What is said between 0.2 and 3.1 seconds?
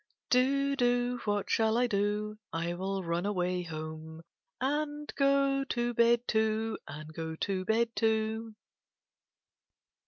Do, do, what shall I do? I will